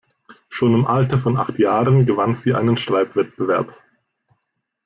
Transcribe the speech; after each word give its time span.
Schon 0.49 0.73
im 0.73 0.87
Alter 0.87 1.19
von 1.19 1.37
acht 1.37 1.59
Jahren 1.59 2.07
gewann 2.07 2.33
sie 2.33 2.55
einen 2.55 2.75
Schreibwettbewerb. 2.75 3.71